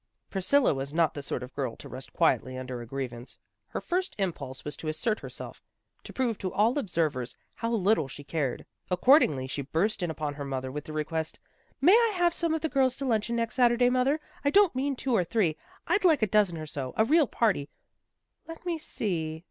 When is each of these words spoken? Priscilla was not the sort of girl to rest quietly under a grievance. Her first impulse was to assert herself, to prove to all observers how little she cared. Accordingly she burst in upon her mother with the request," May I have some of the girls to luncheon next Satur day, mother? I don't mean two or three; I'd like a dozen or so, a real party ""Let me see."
Priscilla 0.31 0.73
was 0.73 0.91
not 0.95 1.13
the 1.13 1.21
sort 1.21 1.43
of 1.43 1.53
girl 1.53 1.75
to 1.75 1.87
rest 1.87 2.11
quietly 2.11 2.57
under 2.57 2.81
a 2.81 2.87
grievance. 2.87 3.37
Her 3.67 3.79
first 3.79 4.15
impulse 4.17 4.65
was 4.65 4.75
to 4.77 4.87
assert 4.87 5.19
herself, 5.19 5.61
to 6.03 6.11
prove 6.11 6.39
to 6.39 6.51
all 6.51 6.79
observers 6.79 7.35
how 7.53 7.69
little 7.71 8.07
she 8.07 8.23
cared. 8.23 8.65
Accordingly 8.89 9.45
she 9.45 9.61
burst 9.61 10.01
in 10.01 10.09
upon 10.09 10.33
her 10.33 10.43
mother 10.43 10.71
with 10.71 10.85
the 10.85 10.91
request," 10.91 11.37
May 11.89 11.93
I 11.93 12.13
have 12.15 12.33
some 12.33 12.55
of 12.55 12.61
the 12.61 12.67
girls 12.67 12.95
to 12.95 13.05
luncheon 13.05 13.35
next 13.35 13.57
Satur 13.57 13.77
day, 13.77 13.91
mother? 13.91 14.19
I 14.43 14.49
don't 14.49 14.73
mean 14.73 14.95
two 14.95 15.15
or 15.15 15.23
three; 15.23 15.55
I'd 15.85 16.03
like 16.03 16.23
a 16.23 16.25
dozen 16.27 16.57
or 16.57 16.65
so, 16.65 16.95
a 16.97 17.05
real 17.05 17.27
party 17.27 17.69
""Let 18.47 18.65
me 18.65 18.79
see." 18.79 19.39